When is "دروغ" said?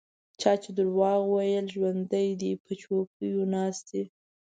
0.77-1.21